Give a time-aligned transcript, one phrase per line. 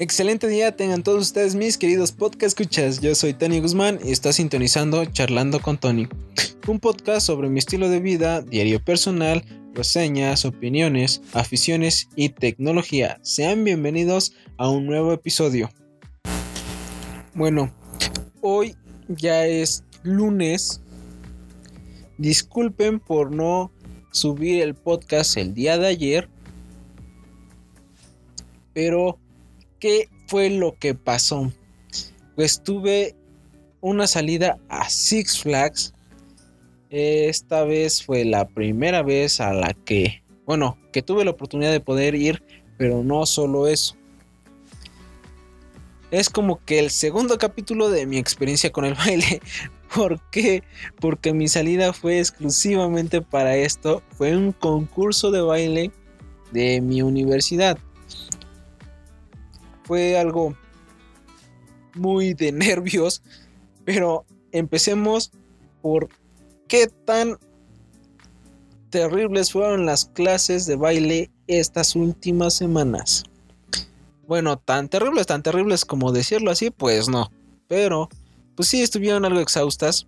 [0.00, 3.00] Excelente día tengan todos ustedes mis queridos podcast escuchas.
[3.00, 6.06] Yo soy Tony Guzmán y está sintonizando Charlando con Tony.
[6.68, 13.18] Un podcast sobre mi estilo de vida, diario personal, reseñas, opiniones, aficiones y tecnología.
[13.22, 15.68] Sean bienvenidos a un nuevo episodio.
[17.34, 17.74] Bueno,
[18.40, 18.76] hoy
[19.08, 20.80] ya es lunes.
[22.18, 23.72] Disculpen por no
[24.12, 26.28] subir el podcast el día de ayer.
[28.72, 29.18] Pero
[29.78, 31.52] ¿Qué fue lo que pasó?
[32.34, 33.14] Pues tuve
[33.80, 35.94] una salida a Six Flags.
[36.90, 41.80] Esta vez fue la primera vez a la que, bueno, que tuve la oportunidad de
[41.80, 42.42] poder ir,
[42.76, 43.94] pero no solo eso.
[46.10, 49.40] Es como que el segundo capítulo de mi experiencia con el baile.
[49.94, 50.64] ¿Por qué?
[50.98, 54.02] Porque mi salida fue exclusivamente para esto.
[54.16, 55.92] Fue un concurso de baile
[56.50, 57.78] de mi universidad
[59.88, 60.54] fue algo
[61.94, 63.22] muy de nervios,
[63.84, 65.32] pero empecemos
[65.80, 66.10] por
[66.68, 67.38] qué tan
[68.90, 73.24] terribles fueron las clases de baile estas últimas semanas.
[74.26, 77.32] Bueno, tan terribles, tan terribles como decirlo así, pues no.
[77.66, 78.10] Pero,
[78.54, 80.06] pues sí, estuvieron algo exhaustas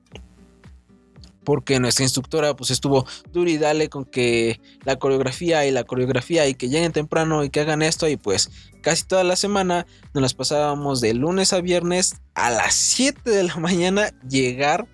[1.44, 6.46] porque nuestra instructora pues estuvo duro y dale con que la coreografía y la coreografía
[6.46, 8.50] y que lleguen temprano y que hagan esto y pues
[8.82, 13.44] casi toda la semana nos las pasábamos de lunes a viernes a las 7 de
[13.44, 14.86] la mañana llegar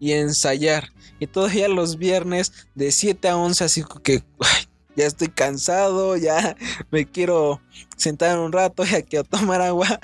[0.00, 0.90] y ensayar.
[1.20, 4.22] Y todavía los viernes de 7 a 11 así que
[4.96, 6.56] ya estoy cansado, ya
[6.90, 7.60] me quiero
[7.96, 9.98] sentar un rato, ya quiero tomar agua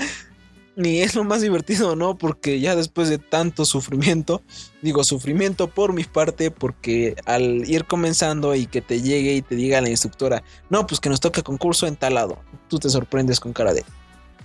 [0.81, 2.17] ni es lo más divertido, ¿no?
[2.17, 4.43] Porque ya después de tanto sufrimiento,
[4.83, 9.55] digo sufrimiento por mi parte, porque al ir comenzando y que te llegue y te
[9.55, 13.41] diga la instructora, no, pues que nos toca concurso en tal lado, tú te sorprendes
[13.41, 13.85] con cara de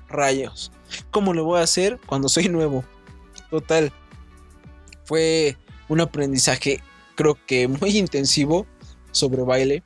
[0.09, 0.71] rayos.
[1.11, 2.83] ¿Cómo lo voy a hacer cuando soy nuevo?
[3.49, 3.91] Total,
[5.05, 5.57] fue
[5.87, 6.81] un aprendizaje
[7.15, 8.67] creo que muy intensivo
[9.11, 9.83] sobre baile,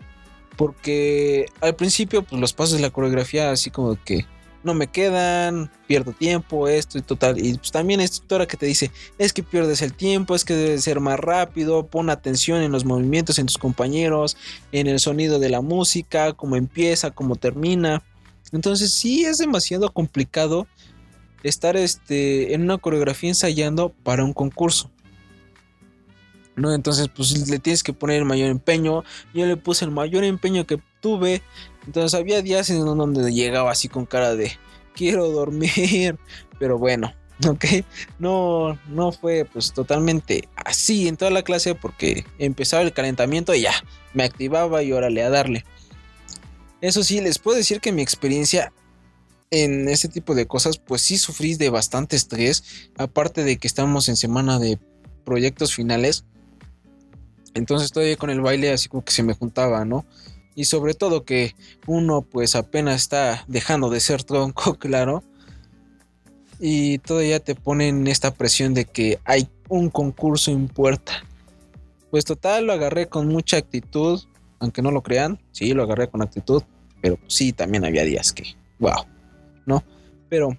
[0.57, 4.25] porque al principio pues los pasos de la coreografía así como que
[4.63, 7.43] no me quedan, pierdo tiempo, esto y total.
[7.43, 10.55] Y pues también es instructora que te dice, es que pierdes el tiempo, es que
[10.55, 14.37] debes ser más rápido, pon atención en los movimientos, en tus compañeros,
[14.71, 18.03] en el sonido de la música, cómo empieza, cómo termina.
[18.51, 20.67] Entonces sí es demasiado complicado
[21.43, 24.89] estar este, en una coreografía ensayando para un concurso.
[26.73, 29.03] Entonces, pues le tienes que poner el mayor empeño.
[29.33, 31.41] Yo le puse el mayor empeño que tuve.
[31.85, 34.51] Entonces había días en donde llegaba así con cara de
[34.95, 36.17] quiero dormir.
[36.59, 37.13] Pero bueno,
[37.47, 37.65] ok.
[38.19, 43.61] No, no fue pues totalmente así en toda la clase porque empezaba el calentamiento y
[43.61, 43.73] ya,
[44.13, 45.65] me activaba y órale a darle.
[46.81, 48.71] Eso sí, les puedo decir que mi experiencia
[49.51, 52.91] en este tipo de cosas, pues sí sufrí de bastante estrés.
[52.97, 54.79] Aparte de que estamos en semana de
[55.25, 56.25] proyectos finales.
[57.53, 60.05] Entonces estoy con el baile así como que se me juntaba, ¿no?
[60.55, 61.55] Y sobre todo que
[61.87, 65.23] uno pues apenas está dejando de ser tronco, claro.
[66.59, 71.23] Y todavía te ponen esta presión de que hay un concurso en puerta.
[72.11, 74.21] Pues total, lo agarré con mucha actitud,
[74.59, 76.63] aunque no lo crean, sí, lo agarré con actitud,
[77.01, 79.05] pero sí, también había días que, wow,
[79.65, 79.83] ¿no?
[80.27, 80.57] Pero,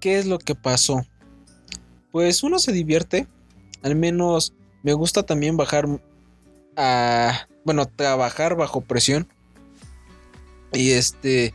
[0.00, 1.06] ¿qué es lo que pasó?
[2.10, 3.26] Pues uno se divierte,
[3.82, 5.88] al menos me gusta también bajar
[6.76, 9.26] a, bueno, trabajar bajo presión.
[10.72, 11.54] Y este,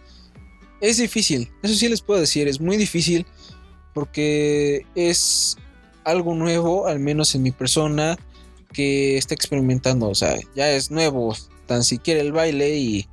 [0.82, 3.26] es difícil, eso sí les puedo decir, es muy difícil
[3.94, 5.58] porque es
[6.04, 8.18] algo nuevo, al menos en mi persona,
[8.74, 11.36] que está experimentando, o sea, ya es nuevo,
[11.66, 13.08] tan siquiera el baile y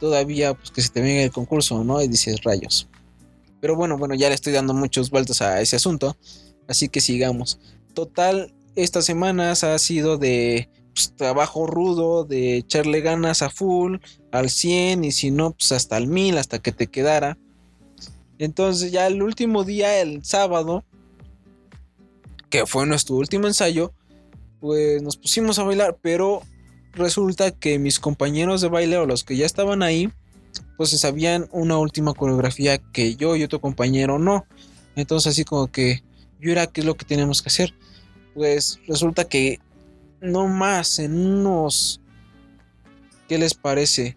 [0.00, 2.00] todavía pues que se te venga el concurso, ¿no?
[2.02, 2.88] Y dices rayos.
[3.60, 6.16] Pero bueno, bueno, ya le estoy dando muchos vueltas a ese asunto,
[6.66, 7.60] así que sigamos.
[7.92, 13.98] Total, estas semanas ha sido de pues, trabajo rudo, de echarle ganas a full,
[14.32, 17.38] al 100 y si no, pues hasta el 1000, hasta que te quedara.
[18.38, 20.84] Entonces ya el último día, el sábado,
[22.48, 23.92] que fue nuestro último ensayo,
[24.60, 26.42] pues nos pusimos a bailar, pero
[26.92, 30.10] resulta que mis compañeros de baile o los que ya estaban ahí,
[30.76, 34.46] pues sabían una última coreografía que yo y otro compañero no.
[34.96, 36.02] Entonces así como que
[36.40, 37.74] yo era qué es lo que tenemos que hacer
[38.34, 39.58] pues resulta que
[40.20, 42.00] no más en unos,
[43.28, 44.16] ¿qué les parece?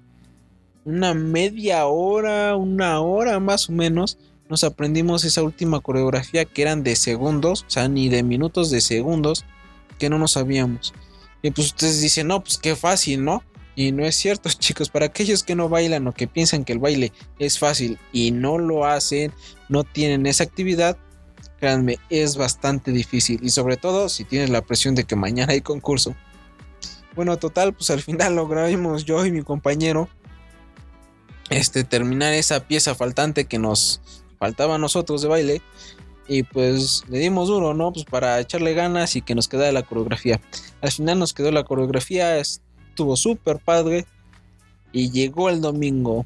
[0.85, 4.17] Una media hora, una hora más o menos,
[4.49, 8.81] nos aprendimos esa última coreografía que eran de segundos, o sea, ni de minutos, de
[8.81, 9.45] segundos,
[9.97, 10.93] que no nos sabíamos.
[11.41, 13.43] Y pues ustedes dicen, no, pues qué fácil, ¿no?
[13.75, 16.79] Y no es cierto, chicos, para aquellos que no bailan o que piensan que el
[16.79, 19.31] baile es fácil y no lo hacen,
[19.69, 20.97] no tienen esa actividad,
[21.63, 23.39] créanme, es bastante difícil.
[23.41, 26.13] Y sobre todo si tienes la presión de que mañana hay concurso.
[27.15, 30.09] Bueno, total, pues al final logramos yo y mi compañero
[31.49, 34.01] este, terminar esa pieza faltante que nos
[34.39, 35.61] faltaba a nosotros de baile.
[36.27, 37.93] Y pues le dimos duro, ¿no?
[37.93, 40.41] Pues para echarle ganas y que nos quedara la coreografía.
[40.81, 44.05] Al final nos quedó la coreografía, estuvo súper padre.
[44.91, 46.25] Y llegó el domingo.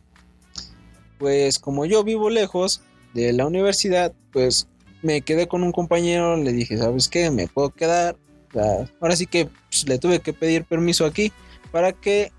[1.19, 2.81] Pues como yo vivo lejos
[3.13, 4.67] de la universidad, pues
[5.01, 7.29] me quedé con un compañero, le dije, ¿sabes qué?
[7.31, 8.17] Me puedo quedar.
[9.01, 11.31] ahora sí que pues, le tuve que pedir permiso aquí
[11.71, 12.31] para que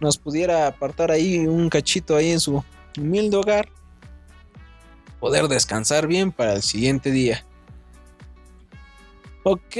[0.00, 2.62] nos pudiera apartar ahí un cachito ahí en su
[2.98, 3.68] humilde hogar,
[5.20, 7.44] poder descansar bien para el siguiente día.
[9.42, 9.76] Ok,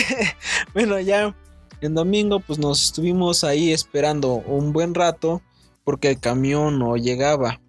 [0.74, 1.34] bueno ya
[1.80, 5.42] en domingo pues nos estuvimos ahí esperando un buen rato
[5.84, 7.60] porque el camión no llegaba.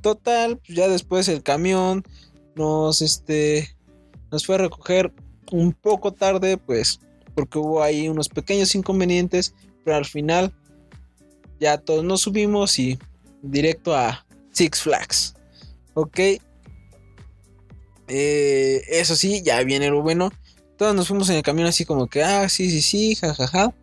[0.00, 2.04] Total, pues ya después el camión
[2.56, 3.76] nos este
[4.30, 5.12] nos fue a recoger
[5.50, 7.00] un poco tarde pues
[7.34, 9.54] porque hubo ahí unos pequeños inconvenientes,
[9.84, 10.52] pero al final
[11.58, 12.98] ya todos nos subimos y
[13.42, 15.34] directo a Six Flags.
[15.94, 16.18] Ok.
[18.08, 20.32] Eh, eso sí, ya viene lo bueno.
[20.76, 23.74] Todos nos fuimos en el camión así como que, ah, sí, sí, sí, jajaja.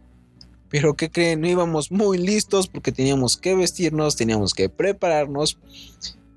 [0.70, 1.42] Pero ¿qué creen?
[1.42, 5.58] No íbamos muy listos porque teníamos que vestirnos, teníamos que prepararnos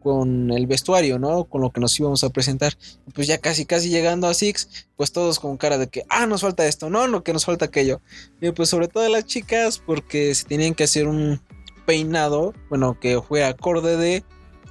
[0.01, 1.45] con el vestuario, ¿no?
[1.45, 2.77] Con lo que nos íbamos a presentar.
[3.15, 6.41] Pues ya casi, casi llegando a Six, pues todos con cara de que, ah, nos
[6.41, 8.01] falta esto, no, no, que nos falta aquello.
[8.41, 11.41] Y pues sobre todo las chicas, porque se tenían que hacer un
[11.87, 14.25] peinado, bueno, que fue acorde de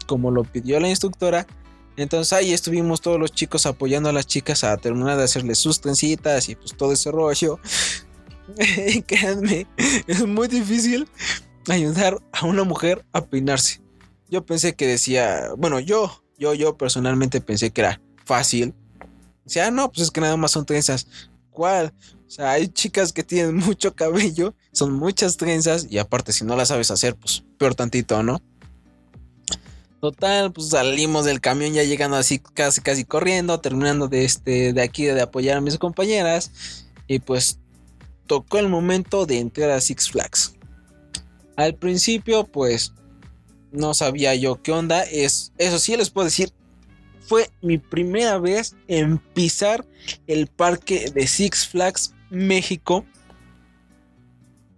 [0.07, 1.45] como lo pidió la instructora.
[1.97, 5.81] Entonces ahí estuvimos todos los chicos apoyando a las chicas a terminar de hacerles sus
[5.81, 7.59] trencitas y pues todo ese rollo.
[9.05, 9.67] créanme,
[10.07, 11.07] es muy difícil
[11.67, 13.81] ayudar a una mujer a peinarse.
[14.29, 18.73] Yo pensé que decía, bueno, yo, yo, yo personalmente pensé que era fácil.
[19.45, 21.07] O sea, no, pues es que nada más son trenzas.
[21.49, 21.93] ¿Cuál?
[22.27, 26.55] O sea, hay chicas que tienen mucho cabello, son muchas trenzas y aparte si no
[26.55, 28.41] las sabes hacer, pues peor tantito, ¿no?
[29.99, 34.81] Total, pues salimos del camión ya llegando así casi casi corriendo, terminando de este de
[34.81, 37.59] aquí de apoyar a mis compañeras y pues
[38.27, 40.53] tocó el momento de entrar a Six Flags.
[41.57, 42.93] Al principio, pues
[43.71, 45.03] no sabía yo qué onda.
[45.03, 46.51] Es, eso sí les puedo decir,
[47.21, 49.85] fue mi primera vez en pisar
[50.27, 53.05] el parque de Six Flags México.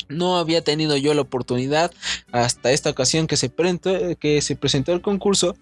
[0.09, 1.93] No había tenido yo la oportunidad
[2.31, 5.55] hasta esta ocasión que se, presentó, que se presentó el concurso.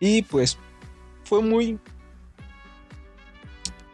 [0.00, 0.58] Y pues
[1.24, 1.78] fue muy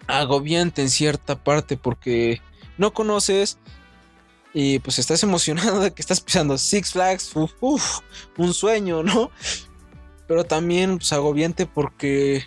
[0.06, 2.40] agobiante en cierta parte porque
[2.78, 3.58] no conoces
[4.52, 7.32] y pues estás emocionado de que estás pisando Six Flags,
[8.36, 9.30] un sueño, ¿no?
[10.26, 12.44] Pero también pues agobiante porque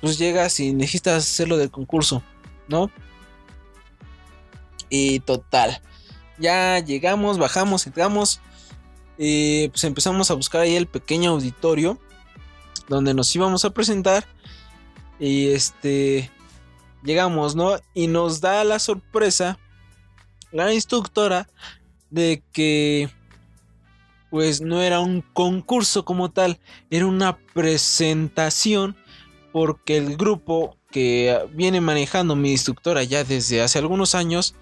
[0.00, 2.22] pues llegas y necesitas hacerlo del concurso,
[2.68, 2.90] ¿no?
[4.88, 5.82] Y total,
[6.38, 8.40] ya llegamos, bajamos, entramos
[9.18, 11.98] y pues empezamos a buscar ahí el pequeño auditorio
[12.88, 14.26] donde nos íbamos a presentar
[15.18, 16.30] y este
[17.02, 17.76] llegamos, ¿no?
[17.92, 19.58] Y nos da la sorpresa
[20.54, 21.48] la instructora
[22.10, 23.10] de que
[24.30, 26.58] pues no era un concurso como tal,
[26.90, 28.96] era una presentación
[29.52, 34.54] porque el grupo que viene manejando mi instructora ya desde hace algunos años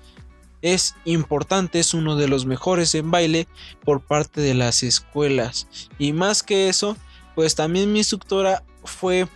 [0.62, 3.46] es importante, es uno de los mejores en baile
[3.84, 5.68] por parte de las escuelas.
[5.98, 6.96] Y más que eso,
[7.34, 9.28] pues también mi instructora fue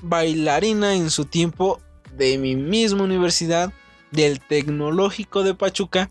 [0.00, 1.80] bailarina en su tiempo
[2.16, 3.72] de mi misma universidad
[4.12, 6.10] del Tecnológico de Pachuca.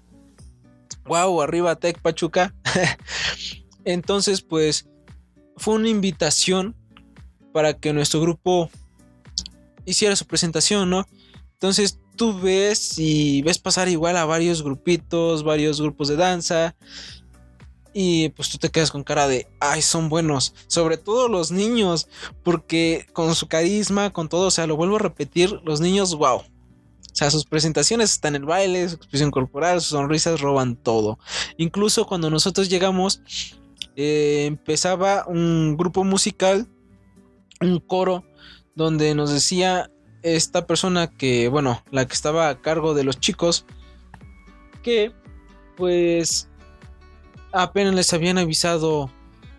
[1.06, 2.54] Wow, arriba Tec Pachuca.
[3.86, 4.88] Entonces, pues
[5.56, 6.76] fue una invitación
[7.54, 8.70] para que nuestro grupo
[9.86, 11.08] hiciera su presentación, ¿no?
[11.54, 16.76] Entonces tú ves y ves pasar igual a varios grupitos, varios grupos de danza.
[17.94, 20.54] Y pues tú te quedas con cara de, ay, son buenos.
[20.68, 22.08] Sobre todo los niños,
[22.44, 26.44] porque con su carisma, con todo, o sea, lo vuelvo a repetir, los niños, wow,
[27.18, 31.18] sea, sus presentaciones están en el baile, su expresión corporal, sus sonrisas roban todo.
[31.58, 33.22] Incluso cuando nosotros llegamos,
[33.96, 36.68] eh, empezaba un grupo musical,
[37.60, 38.24] un coro,
[38.76, 39.90] donde nos decía
[40.22, 43.66] esta persona que, bueno, la que estaba a cargo de los chicos,
[44.84, 45.12] que
[45.76, 46.48] pues
[47.52, 49.12] apenas les habían avisado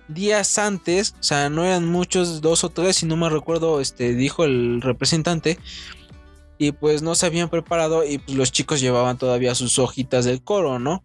[0.09, 4.15] días antes, o sea, no eran muchos, dos o tres, si no me recuerdo, este,
[4.15, 5.59] dijo el representante,
[6.59, 10.43] y pues no se habían preparado y pues los chicos llevaban todavía sus hojitas del
[10.43, 11.03] coro, ¿no?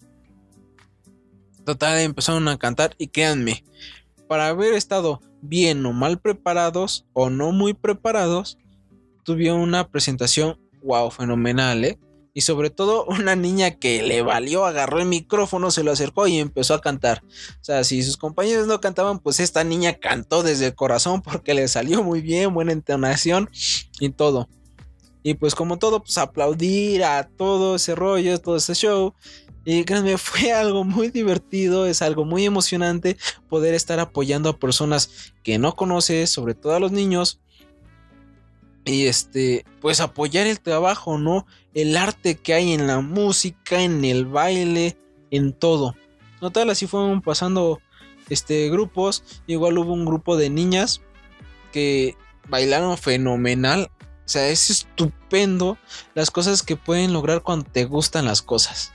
[1.65, 3.63] Total, empezaron a cantar y créanme,
[4.27, 8.57] para haber estado bien o mal preparados o no muy preparados,
[9.23, 11.99] tuvieron una presentación wow, fenomenal, ¿eh?
[12.33, 16.39] Y sobre todo una niña que le valió, agarró el micrófono, se lo acercó y
[16.39, 17.23] empezó a cantar.
[17.61, 21.53] O sea, si sus compañeros no cantaban, pues esta niña cantó desde el corazón porque
[21.53, 23.49] le salió muy bien, buena entonación
[23.99, 24.49] y todo.
[25.23, 29.15] Y pues como todo, pues aplaudir a todo ese rollo, todo ese show.
[29.65, 33.17] Y créanme, fue algo muy divertido, es algo muy emocionante
[33.49, 37.39] poder estar apoyando a personas que no conoces, sobre todo a los niños.
[38.85, 41.45] Y este, pues apoyar el trabajo, ¿no?
[41.73, 44.97] El arte que hay en la música, en el baile,
[45.31, 45.95] en todo.
[46.41, 47.79] No tal, así fueron pasando
[48.29, 49.23] este grupos.
[49.47, 51.01] Igual hubo un grupo de niñas
[51.71, 52.17] que
[52.49, 53.89] bailaron fenomenal.
[54.25, 55.77] O sea, es estupendo
[56.15, 58.93] las cosas que pueden lograr cuando te gustan las cosas.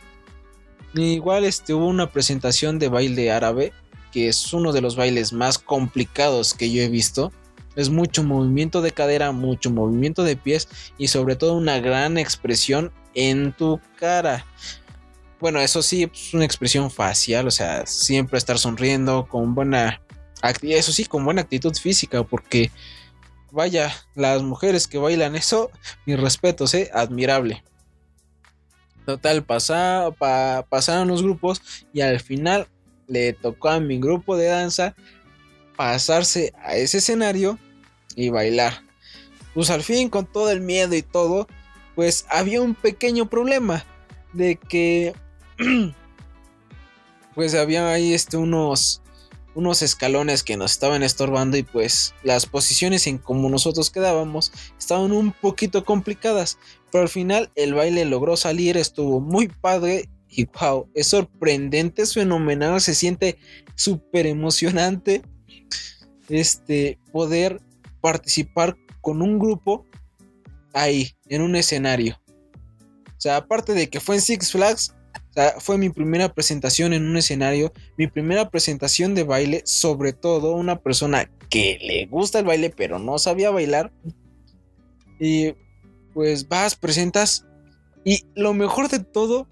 [0.95, 3.73] Igual este, hubo una presentación de baile árabe,
[4.11, 7.33] que es uno de los bailes más complicados que yo he visto.
[7.77, 12.91] Es mucho movimiento de cadera, mucho movimiento de pies y sobre todo una gran expresión
[13.15, 14.47] en tu cara.
[15.41, 20.01] Bueno, eso sí, es pues, una expresión facial, o sea, siempre estar sonriendo con buena
[20.63, 22.71] eso sí, con buena actitud física, porque
[23.59, 25.73] vaya, las mujeres que bailan eso,
[26.07, 26.91] mi respeto, ¿eh?
[26.95, 27.65] admirable.
[29.05, 31.61] Total, pasaron los grupos
[31.93, 32.69] y al final
[33.09, 34.95] le tocó a mi grupo de danza
[35.77, 37.59] pasarse a ese escenario
[38.15, 38.85] y bailar.
[39.55, 41.49] Pues al fin, con todo el miedo y todo,
[41.97, 43.85] pues había un pequeño problema
[44.35, 45.15] de que
[47.35, 49.03] pues había ahí este unos
[49.59, 55.11] unos escalones que nos estaban estorbando y pues las posiciones en como nosotros quedábamos estaban
[55.11, 56.59] un poquito complicadas,
[56.93, 62.15] pero al final el baile logró salir, estuvo muy padre y wow, es sorprendente, es
[62.15, 63.37] fenomenal, se siente
[63.75, 65.23] súper emocionante
[66.29, 67.61] este poder
[68.01, 69.85] participar con un grupo
[70.73, 72.17] ahí en un escenario.
[73.09, 74.95] O sea, aparte de que fue en Six Flags,
[75.59, 80.81] fue mi primera presentación en un escenario, mi primera presentación de baile, sobre todo una
[80.81, 83.93] persona que le gusta el baile pero no sabía bailar.
[85.21, 85.55] Y
[86.15, 87.45] pues vas, presentas
[88.05, 89.47] y lo mejor de todo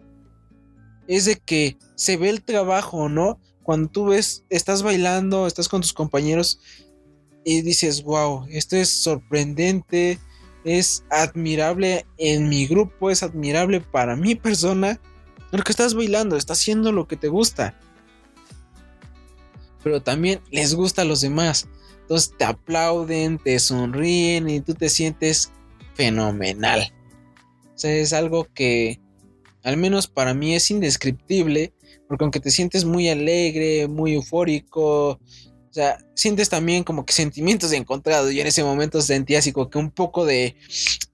[1.09, 3.39] es de que se ve el trabajo, ¿no?
[3.63, 6.61] Cuando tú ves, estás bailando, estás con tus compañeros
[7.45, 10.19] y dices, wow, esto es sorprendente,
[10.65, 15.01] es admirable en mi grupo, es admirable para mi persona
[15.57, 17.75] porque estás bailando, estás haciendo lo que te gusta.
[19.83, 21.67] Pero también les gusta a los demás.
[22.03, 25.53] Entonces te aplauden, te sonríen y tú te sientes
[25.95, 26.93] fenomenal.
[27.75, 29.01] O sea, es algo que
[29.63, 31.73] al menos para mí es indescriptible.
[32.07, 35.19] Porque aunque te sientes muy alegre, muy eufórico,
[35.77, 38.33] o sea, sientes también como que sentimientos encontrados.
[38.33, 40.57] Y en ese momento sentía así como que un poco de,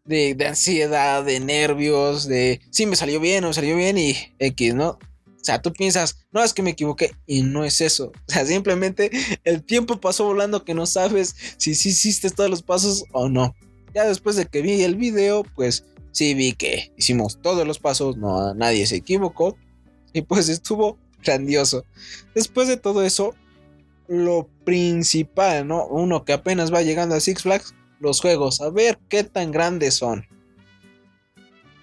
[0.05, 4.73] de, ansiedad, de nervios, de sí me salió bien o me salió bien y X,
[4.77, 4.91] ¿no?
[4.91, 8.13] O sea, tú piensas, no es que me equivoqué y no es eso.
[8.29, 9.11] O sea, simplemente
[9.43, 13.57] el tiempo pasó volando que no sabes si sí hiciste todos los pasos o no.
[13.93, 18.17] Ya después de que vi el video, pues sí vi que hicimos todos los pasos,
[18.17, 19.57] no nadie se equivocó
[20.13, 21.85] y pues estuvo grandioso.
[22.33, 23.35] Después de todo eso,
[24.09, 25.87] lo principal, ¿no?
[25.87, 29.95] Uno que apenas va llegando a Six Flags, los juegos, a ver qué tan grandes
[29.95, 30.27] son.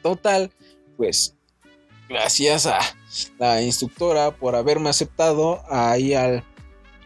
[0.01, 0.51] Total,
[0.97, 1.35] pues
[2.07, 2.79] gracias a
[3.38, 6.43] la instructora por haberme aceptado ahí al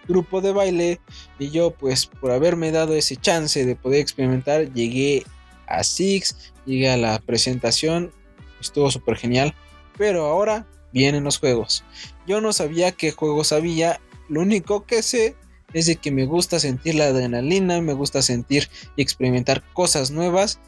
[0.08, 1.00] grupo de baile
[1.40, 5.24] y yo pues por haberme dado ese chance de poder experimentar llegué
[5.68, 8.12] a Six, llegué a la presentación,
[8.60, 9.56] estuvo súper genial,
[9.98, 11.84] pero ahora vienen los juegos.
[12.28, 14.00] Yo no sabía qué juegos había
[14.30, 15.36] lo único que sé
[15.74, 20.60] es de que me gusta sentir la adrenalina, me gusta sentir y experimentar cosas nuevas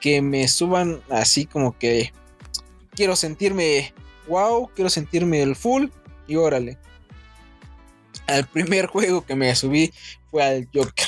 [0.00, 2.12] que me suban así como que
[2.94, 3.92] quiero sentirme
[4.28, 5.88] wow, quiero sentirme el full
[6.26, 6.78] y órale.
[8.26, 9.92] Al primer juego que me subí
[10.30, 11.06] fue al Joker.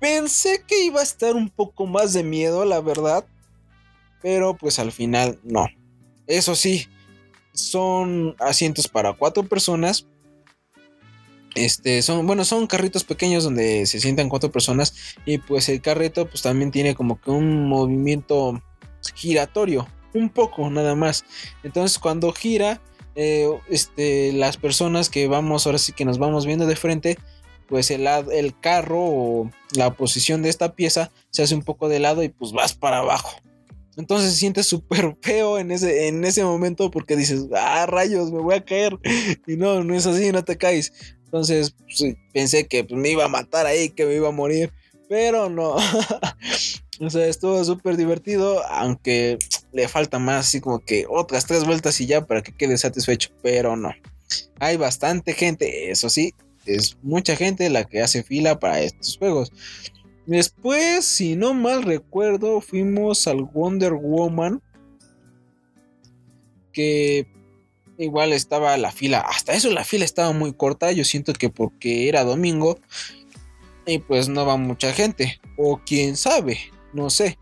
[0.00, 3.24] Pensé que iba a estar un poco más de miedo, la verdad,
[4.20, 5.68] pero pues al final no.
[6.26, 6.88] Eso sí,
[7.52, 10.06] son asientos para cuatro personas
[11.54, 14.94] este, son, bueno, son carritos pequeños donde se sientan cuatro personas
[15.26, 18.62] y pues el carrito pues también tiene como que un movimiento
[19.14, 21.24] giratorio, un poco nada más.
[21.62, 22.80] Entonces cuando gira,
[23.14, 27.18] eh, este, las personas que vamos, ahora sí que nos vamos viendo de frente,
[27.68, 32.00] pues el, el carro o la posición de esta pieza se hace un poco de
[32.00, 33.30] lado y pues vas para abajo.
[33.96, 38.40] Entonces se siente súper feo en ese, en ese momento porque dices, ah, rayos, me
[38.40, 38.98] voy a caer.
[39.46, 40.92] Y no, no es así, no te caes.
[41.24, 44.72] Entonces pues, pensé que pues, me iba a matar ahí, que me iba a morir.
[45.08, 45.76] Pero no.
[47.00, 49.38] o sea, estuvo súper divertido, aunque
[49.72, 53.30] le falta más, así como que otras tres vueltas y ya para que quede satisfecho.
[53.42, 53.92] Pero no.
[54.58, 56.32] Hay bastante gente, eso sí,
[56.64, 59.52] es mucha gente la que hace fila para estos juegos.
[60.26, 64.62] Después, si no mal recuerdo, fuimos al Wonder Woman.
[66.72, 67.26] Que
[67.98, 69.20] igual estaba la fila.
[69.20, 70.92] Hasta eso la fila estaba muy corta.
[70.92, 72.78] Yo siento que porque era domingo.
[73.84, 75.40] Y pues no va mucha gente.
[75.56, 76.58] O quién sabe.
[76.92, 77.38] No sé.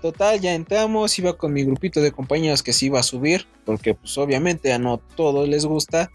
[0.00, 1.18] Total, ya entramos.
[1.18, 3.46] Iba con mi grupito de compañeros que se iba a subir.
[3.66, 6.10] Porque pues obviamente a no todos les gusta.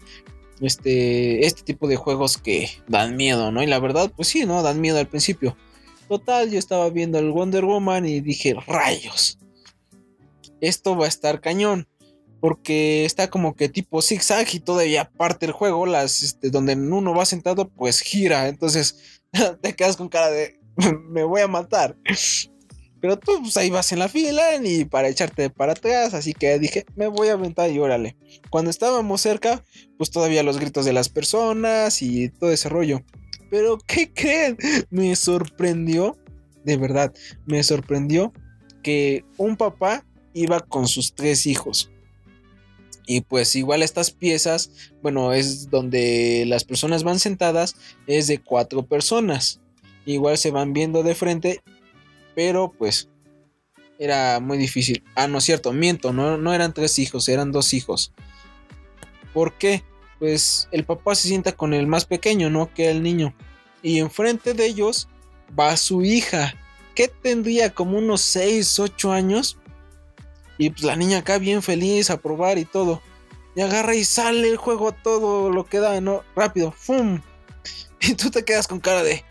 [0.60, 3.62] Este, este tipo de juegos que dan miedo, ¿no?
[3.62, 4.60] Y la verdad, pues sí, ¿no?
[4.64, 5.56] Dan miedo al principio.
[6.08, 9.38] Total, yo estaba viendo el Wonder Woman y dije, rayos,
[10.60, 11.86] esto va a estar cañón.
[12.40, 17.12] Porque está como que tipo zigzag y todavía parte el juego, las, este, donde uno
[17.12, 18.46] va sentado, pues gira.
[18.46, 19.20] Entonces
[19.60, 20.60] te quedas con cara de,
[21.08, 21.96] me voy a matar.
[23.00, 26.58] Pero tú pues ahí vas en la fila y para echarte para atrás, así que
[26.58, 28.16] dije, me voy a aventar y órale.
[28.50, 29.64] Cuando estábamos cerca,
[29.96, 33.02] pues todavía los gritos de las personas y todo ese rollo.
[33.50, 34.56] Pero ¿qué creen?
[34.90, 36.16] Me sorprendió,
[36.64, 37.12] de verdad,
[37.46, 38.32] me sorprendió
[38.82, 41.90] que un papá iba con sus tres hijos.
[43.06, 44.70] Y pues igual estas piezas,
[45.02, 47.74] bueno, es donde las personas van sentadas,
[48.06, 49.60] es de cuatro personas.
[50.04, 51.62] Igual se van viendo de frente,
[52.34, 53.08] pero pues
[53.98, 55.02] era muy difícil.
[55.14, 58.12] Ah, no es cierto, miento, no, no eran tres hijos, eran dos hijos.
[59.32, 59.82] ¿Por qué?
[60.18, 62.72] Pues el papá se sienta con el más pequeño, ¿no?
[62.72, 63.34] Que el niño.
[63.82, 65.08] Y enfrente de ellos
[65.58, 66.54] va su hija,
[66.94, 69.58] que tendría como unos 6, 8 años.
[70.58, 73.00] Y pues la niña acá bien feliz a probar y todo.
[73.54, 76.24] Y agarra y sale el juego todo lo que da, ¿no?
[76.34, 77.20] Rápido, ¡fum!
[78.00, 79.24] Y tú te quedas con cara de...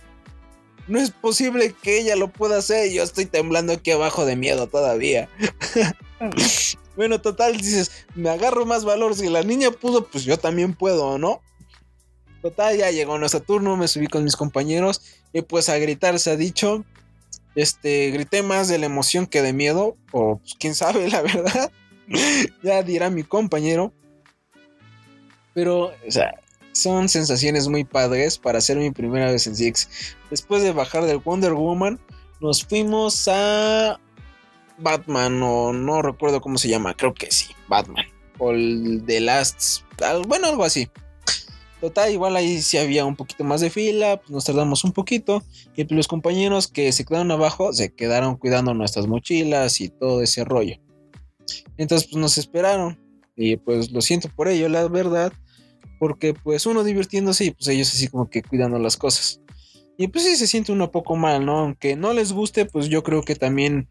[0.87, 2.91] No es posible que ella lo pueda hacer.
[2.91, 5.29] Yo estoy temblando aquí abajo de miedo todavía.
[6.97, 9.15] Bueno, total, dices, me agarro más valor.
[9.15, 11.41] Si la niña pudo, pues yo también puedo, ¿no?
[12.41, 16.31] Total, ya llegó nuestro turno, me subí con mis compañeros y pues a gritar se
[16.31, 16.83] ha dicho.
[17.53, 21.71] Este, grité más de la emoción que de miedo, o pues, quién sabe, la verdad.
[22.63, 23.93] ya dirá mi compañero.
[25.53, 26.33] Pero, o sea,
[26.71, 30.15] son sensaciones muy padres para hacer mi primera vez en Six.
[30.31, 31.99] Después de bajar del Wonder Woman,
[32.39, 33.99] nos fuimos a
[34.77, 38.05] Batman o no recuerdo cómo se llama, creo que sí, Batman.
[38.37, 39.81] O el The Last,
[40.27, 40.87] bueno, algo así.
[41.81, 45.43] Total, igual ahí sí había un poquito más de fila, pues nos tardamos un poquito.
[45.75, 50.23] Y pues los compañeros que se quedaron abajo se quedaron cuidando nuestras mochilas y todo
[50.23, 50.77] ese rollo.
[51.77, 52.99] Entonces pues nos esperaron.
[53.35, 55.31] Y pues lo siento por ello, la verdad.
[55.99, 59.41] Porque pues uno divirtiéndose y pues ellos así como que cuidando las cosas.
[59.99, 61.59] Y pues sí se siente uno poco mal, ¿no?
[61.59, 63.87] Aunque no les guste, pues yo creo que también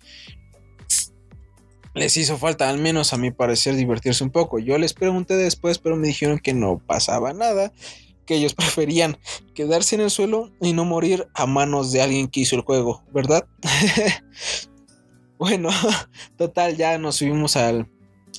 [1.97, 4.59] les hizo falta, al menos a mi parecer, divertirse un poco.
[4.59, 7.73] Yo les pregunté después, pero me dijeron que no pasaba nada,
[8.27, 9.19] que ellos preferían
[9.55, 13.03] quedarse en el suelo y no morir a manos de alguien que hizo el juego,
[13.13, 13.47] ¿verdad?
[15.39, 15.71] bueno,
[16.37, 17.89] total, ya nos subimos al,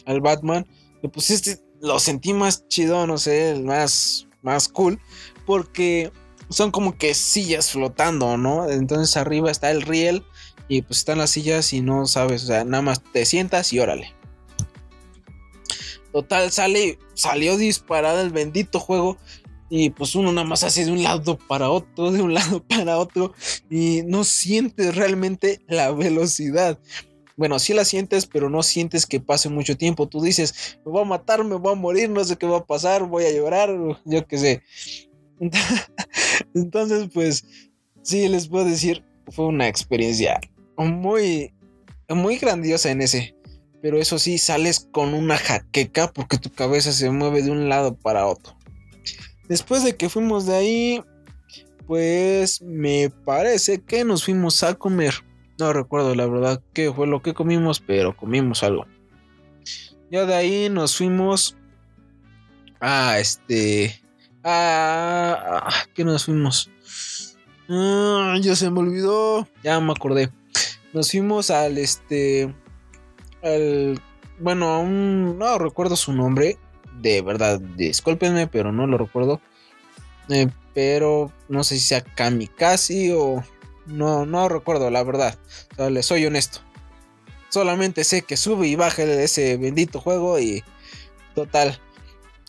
[0.05, 0.67] al Batman.
[1.01, 4.99] Y pues este lo sentí más chido, no sé, más, más cool,
[5.45, 6.11] porque
[6.49, 8.69] son como que sillas flotando, ¿no?
[8.69, 10.23] Entonces arriba está el riel
[10.67, 13.79] y pues están las sillas y no sabes, o sea, nada más te sientas y
[13.79, 14.13] órale.
[16.11, 19.17] Total, sale, salió disparado el bendito juego
[19.69, 22.97] y pues uno nada más hace de un lado para otro, de un lado para
[22.97, 23.33] otro
[23.69, 26.79] y no sientes realmente la velocidad.
[27.35, 30.07] Bueno, sí la sientes, pero no sientes que pase mucho tiempo.
[30.07, 32.65] Tú dices, me voy a matar, me voy a morir, no sé qué va a
[32.65, 33.69] pasar, voy a llorar,
[34.05, 34.63] yo qué sé.
[36.55, 37.45] Entonces, pues
[38.01, 40.39] sí, les puedo decir, fue una experiencia
[40.85, 41.53] muy,
[42.09, 43.35] muy grandiosa en ese.
[43.81, 47.95] Pero eso sí, sales con una jaqueca porque tu cabeza se mueve de un lado
[47.95, 48.57] para otro.
[49.47, 51.03] Después de que fuimos de ahí,
[51.85, 55.13] pues me parece que nos fuimos a comer.
[55.59, 58.85] No recuerdo la verdad qué fue lo que comimos, pero comimos algo.
[60.11, 61.55] Ya de ahí nos fuimos
[62.79, 64.01] a este.
[64.43, 65.69] A.
[65.93, 66.69] ¿Qué nos fuimos?
[67.69, 69.47] Ah, ya se me olvidó.
[69.63, 70.31] Ya me acordé
[70.97, 72.53] nos fuimos al este
[73.43, 74.01] al
[74.39, 76.57] bueno no recuerdo su nombre
[76.99, 79.39] de verdad discúlpenme pero no lo recuerdo
[80.29, 83.43] eh, pero no sé si sea Kamikaze o
[83.85, 85.37] no no recuerdo la verdad
[85.77, 86.59] o soy honesto
[87.49, 90.63] solamente sé que sube y baja de ese bendito juego y
[91.37, 91.79] total.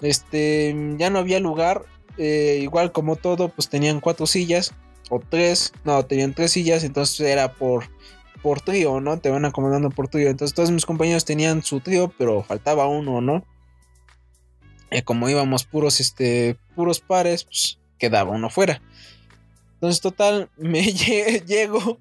[0.00, 1.84] Este, ya no había lugar.
[2.16, 4.72] Eh, igual como todo, pues tenían cuatro sillas
[5.10, 5.72] o tres.
[5.84, 7.84] No, tenían tres sillas, entonces era por
[8.42, 9.18] por trío, ¿no?
[9.18, 10.28] Te van acomodando por trío.
[10.28, 13.44] Entonces todos mis compañeros tenían su trío, pero faltaba uno, ¿no?
[14.90, 18.80] Eh, como íbamos puros, este, puros pares, pues quedaba uno fuera.
[19.74, 21.98] Entonces, total, me llego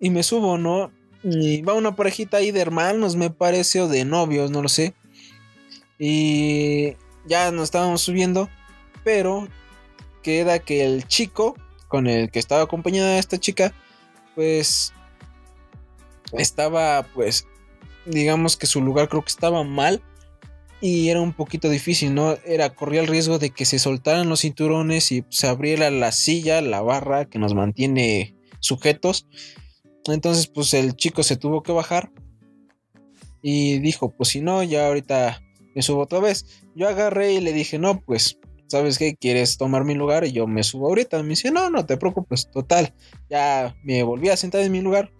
[0.00, 0.90] y me subo, ¿no?
[1.22, 4.94] Y va una parejita ahí de hermanos, me parece, o de novios, no lo sé.
[5.98, 8.48] Y ya nos estábamos subiendo,
[9.04, 9.46] pero
[10.22, 11.56] queda que el chico
[11.88, 13.74] con el que estaba acompañada esta chica,
[14.34, 14.94] pues
[16.32, 17.46] estaba, pues,
[18.06, 20.02] digamos que su lugar creo que estaba mal
[20.80, 22.36] y era un poquito difícil, ¿no?
[22.46, 26.62] Era, corría el riesgo de que se soltaran los cinturones y se abriera la silla,
[26.62, 29.26] la barra que nos mantiene sujetos.
[30.06, 32.10] Entonces, pues el chico se tuvo que bajar
[33.42, 35.42] y dijo, pues si no, ya ahorita
[35.74, 36.62] me subo otra vez.
[36.74, 38.38] Yo agarré y le dije, no, pues,
[38.68, 39.14] ¿sabes qué?
[39.16, 40.24] ¿Quieres tomar mi lugar?
[40.24, 41.22] Y yo me subo ahorita.
[41.22, 42.94] Me dice, no, no te preocupes, total.
[43.28, 45.12] Ya me volví a sentar en mi lugar.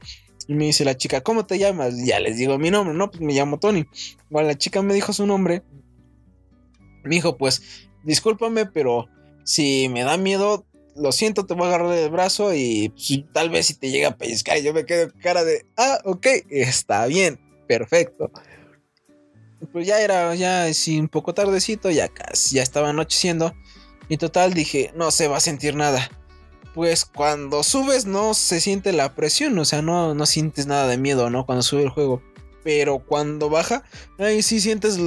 [0.47, 1.95] Y me dice la chica, ¿cómo te llamas?
[2.05, 3.87] ya les digo mi nombre, no, pues me llamo Tony.
[4.31, 5.63] Bueno, la chica me dijo su nombre.
[7.05, 9.09] Me dijo, pues, discúlpame, pero
[9.45, 13.51] si me da miedo, lo siento, te voy a agarrar el brazo y pues, tal
[13.51, 14.61] vez si te llega a pellizcar.
[14.61, 18.31] Yo me quedo cara de, ah, ok, está bien, perfecto.
[19.73, 23.55] Pues ya era, ya sí, un poco tardecito, ya casi, ya estaba anocheciendo.
[24.09, 26.11] Y total dije, no se va a sentir nada
[26.75, 30.99] pues cuando subes no se siente la presión, o sea, no, no sientes nada de
[30.99, 31.47] miedo, ¿no?
[31.47, 32.23] Cuando sube el juego.
[32.63, 33.85] Pero cuando baja,
[34.19, 34.99] ahí sí sientes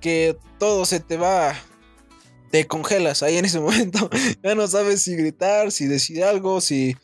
[0.00, 1.54] que todo se te va,
[2.50, 4.10] te congelas ahí en ese momento.
[4.42, 6.96] ya no sabes si gritar, si decir algo, si...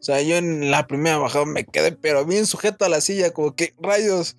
[0.00, 3.32] O sea, yo en la primera bajada me quedé pero bien sujeto a la silla,
[3.32, 4.36] como que rayos.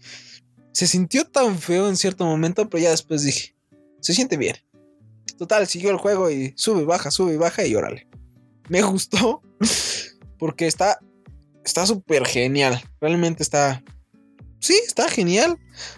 [0.71, 3.55] Se sintió tan feo en cierto momento, pero ya después dije,
[3.99, 4.55] se siente bien.
[5.37, 8.08] Total, siguió el juego y sube, baja, sube y baja y órale
[8.69, 9.41] me gustó
[10.37, 10.99] porque está
[11.65, 12.81] está súper genial.
[13.01, 13.83] Realmente está
[14.59, 15.57] sí, está genial.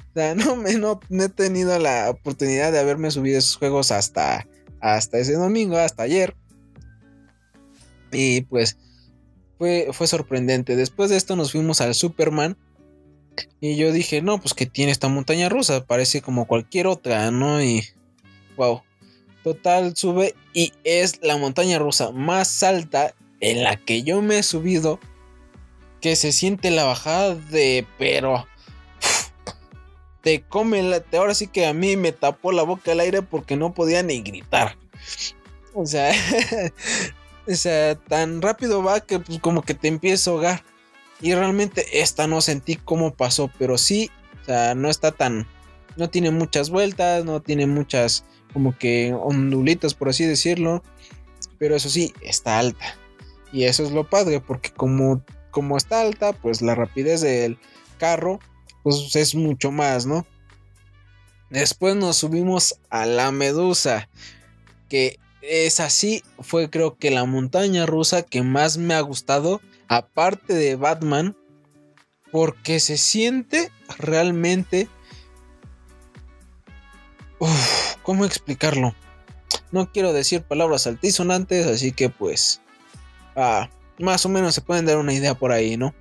[0.09, 4.47] O sea, no me no, he tenido la oportunidad de haberme subido esos juegos hasta
[4.79, 6.35] hasta ese domingo, hasta ayer.
[8.11, 8.77] Y pues
[9.57, 10.75] fue, fue sorprendente.
[10.75, 12.57] Después de esto nos fuimos al Superman.
[13.59, 15.85] Y yo dije, no, pues que tiene esta montaña rusa.
[15.85, 17.61] Parece como cualquier otra, ¿no?
[17.63, 17.83] Y
[18.57, 18.81] wow.
[19.43, 24.43] Total sube y es la montaña rusa más alta en la que yo me he
[24.43, 24.99] subido.
[25.99, 28.47] Que se siente la bajada de pero
[30.21, 33.55] te come la, ahora sí que a mí me tapó la boca el aire porque
[33.55, 34.77] no podía ni gritar.
[35.73, 36.11] O sea,
[37.47, 40.63] o sea, tan rápido va que pues, como que te empiezo a ahogar.
[41.21, 44.09] Y realmente esta no sentí cómo pasó, pero sí,
[44.41, 45.47] o sea, no está tan,
[45.95, 50.83] no tiene muchas vueltas, no tiene muchas como que ondulitas, por así decirlo.
[51.57, 52.97] Pero eso sí, está alta.
[53.51, 57.59] Y eso es lo padre, porque como, como está alta, pues la rapidez del
[57.97, 58.39] carro,
[58.83, 60.25] pues es mucho más, ¿no?
[61.49, 64.09] Después nos subimos a la Medusa,
[64.87, 70.53] que es así, fue creo que la montaña rusa que más me ha gustado, aparte
[70.53, 71.35] de Batman,
[72.31, 74.87] porque se siente realmente
[78.11, 78.93] ¿Cómo explicarlo?
[79.71, 82.59] No quiero decir palabras altisonantes, así que pues...
[83.37, 83.69] Ah,
[83.99, 85.95] más o menos se pueden dar una idea por ahí, ¿no?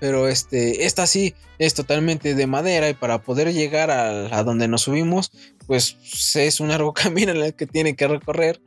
[0.00, 4.82] Pero este, esta sí es totalmente de madera y para poder llegar a, donde nos
[4.82, 5.32] subimos,
[5.66, 5.96] pues
[6.36, 8.60] es un largo camino en el que tiene que recorrer.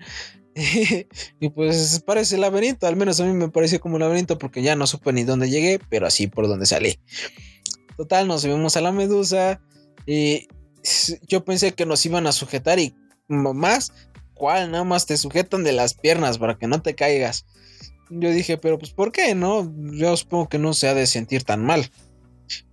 [1.39, 4.75] y pues parece laberinto, al menos a mí me pareció como un laberinto porque ya
[4.75, 6.97] no supe ni dónde llegué, pero así por donde salí.
[7.97, 9.61] Total, nos subimos a la medusa
[10.07, 10.47] y
[11.27, 12.95] yo pensé que nos iban a sujetar y
[13.27, 13.93] más,
[14.33, 14.71] ¿cuál?
[14.71, 17.45] Nada más te sujetan de las piernas para que no te caigas.
[18.09, 19.33] Yo dije, pero pues ¿por qué?
[19.33, 21.89] No, yo supongo que no se ha de sentir tan mal.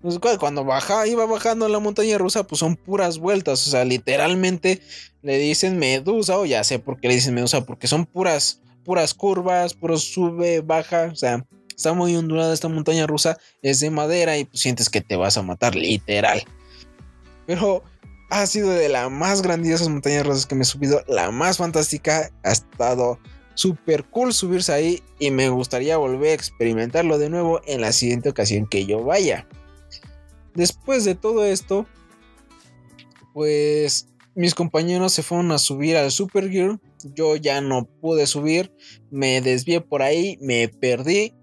[0.01, 3.67] Pues, cuando baja, iba bajando la montaña rusa, pues son puras vueltas.
[3.67, 4.81] O sea, literalmente
[5.23, 9.15] le dicen medusa, o ya sé por qué le dicen medusa, porque son puras, puras
[9.15, 11.11] curvas, puros sube, baja.
[11.13, 15.01] O sea, está muy ondulada esta montaña rusa, es de madera y pues, sientes que
[15.01, 16.43] te vas a matar, literal.
[17.47, 17.83] Pero
[18.31, 22.31] ha sido de las más grandiosas montañas rusas que me he subido, la más fantástica,
[22.45, 23.19] ha estado
[23.55, 28.31] súper cool subirse ahí y me gustaría volver a experimentarlo de nuevo en la siguiente
[28.31, 29.47] ocasión que yo vaya.
[30.55, 31.87] Después de todo esto,
[33.35, 36.81] pues mis compañeros se fueron a subir al Supergirl,
[37.15, 38.73] yo ya no pude subir,
[39.11, 41.35] me desvié por ahí, me perdí,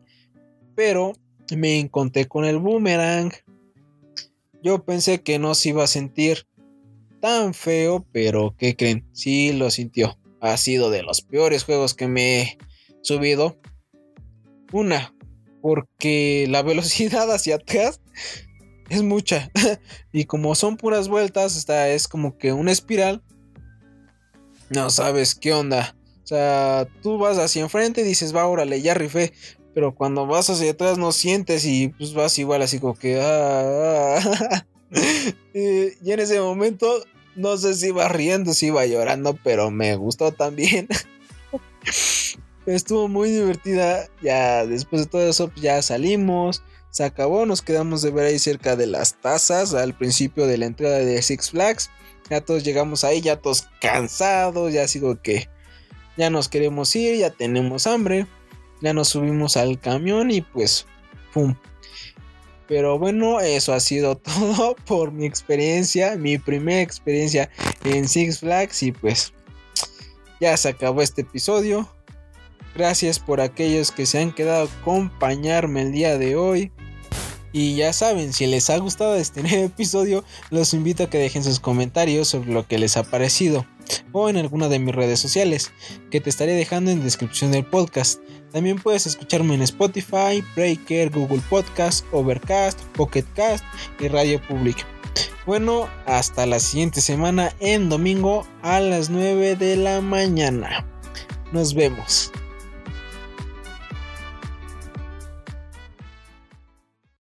[0.75, 1.13] pero
[1.55, 3.31] me encontré con el boomerang.
[4.63, 6.46] Yo pensé que no se iba a sentir
[7.19, 9.07] tan feo, pero ¿qué creen?
[9.13, 10.17] Sí lo sintió.
[10.41, 12.57] Ha sido de los peores juegos que me he
[13.01, 13.59] subido.
[14.71, 15.13] Una,
[15.61, 18.01] porque la velocidad hacia atrás
[18.89, 19.51] es mucha.
[20.11, 23.23] y como son puras vueltas, está, es como que una espiral.
[24.69, 25.95] No sabes qué onda.
[26.23, 29.33] O sea, tú vas hacia enfrente y dices, va, órale, ya rifé.
[29.73, 33.21] Pero cuando vas hacia atrás no sientes y pues vas igual así como que...
[33.21, 34.65] Ah, ah.
[35.53, 37.03] y, en ese momento
[37.35, 40.87] no sé si iba riendo, si iba llorando, pero me gustó también.
[42.65, 44.09] Estuvo muy divertida.
[44.21, 46.63] Ya después de todo eso, pues, ya salimos.
[46.89, 50.65] Se acabó, nos quedamos de ver ahí cerca de las tazas al principio de la
[50.65, 51.89] entrada de Six Flags.
[52.29, 55.47] Ya todos llegamos ahí, ya todos cansados, ya sigo que
[56.17, 58.27] ya nos queremos ir, ya tenemos hambre.
[58.81, 60.85] Ya nos subimos al camión y pues,
[61.33, 61.55] ¡pum!
[62.67, 67.49] Pero bueno, eso ha sido todo por mi experiencia, mi primera experiencia
[67.83, 69.33] en Six Flags y pues
[70.39, 71.89] ya se acabó este episodio.
[72.75, 76.71] Gracias por aquellos que se han quedado a acompañarme el día de hoy.
[77.53, 81.43] Y ya saben, si les ha gustado este nuevo episodio, los invito a que dejen
[81.43, 83.65] sus comentarios sobre lo que les ha parecido
[84.11, 85.71] o en alguna de mis redes sociales,
[86.11, 88.21] que te estaré dejando en descripción del podcast.
[88.51, 93.65] También puedes escucharme en Spotify, Breaker, Google Podcast, Overcast, Pocket Cast
[93.99, 94.85] y Radio Public.
[95.45, 100.85] Bueno, hasta la siguiente semana en domingo a las 9 de la mañana.
[101.51, 102.31] Nos vemos.